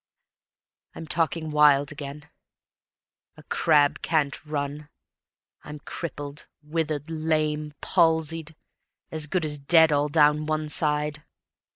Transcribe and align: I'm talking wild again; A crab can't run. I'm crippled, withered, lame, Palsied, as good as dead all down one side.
I'm 0.95 1.05
talking 1.05 1.51
wild 1.51 1.91
again; 1.91 2.27
A 3.37 3.43
crab 3.43 4.01
can't 4.01 4.43
run. 4.43 4.89
I'm 5.63 5.77
crippled, 5.77 6.47
withered, 6.63 7.07
lame, 7.11 7.75
Palsied, 7.81 8.55
as 9.11 9.27
good 9.27 9.45
as 9.45 9.59
dead 9.59 9.91
all 9.91 10.09
down 10.09 10.47
one 10.47 10.69
side. 10.69 11.21